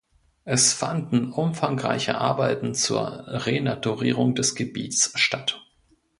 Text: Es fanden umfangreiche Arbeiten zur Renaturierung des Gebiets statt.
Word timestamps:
Es 0.45 0.73
fanden 0.73 1.31
umfangreiche 1.31 2.17
Arbeiten 2.17 2.73
zur 2.73 3.23
Renaturierung 3.27 4.33
des 4.33 4.55
Gebiets 4.55 5.11
statt. 5.13 5.61